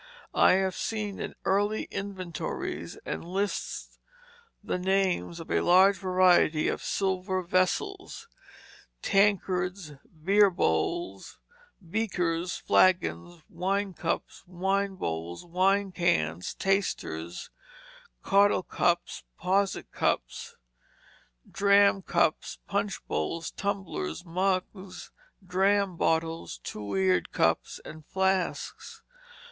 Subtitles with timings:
[0.33, 3.99] I have seen in early inventories and lists
[4.63, 8.27] the names of a large variety of silver vessels:
[9.03, 9.91] tankards,
[10.23, 11.37] beer bowls,
[11.87, 17.51] beakers, flagons, wine cups, wine bowls, wine cans, tasters,
[18.23, 20.55] caudle cups, posset cups,
[21.47, 25.11] dram cups, punch bowls, tumblers, mugs,
[25.45, 29.03] dram bottles, two eared cups, and flasks.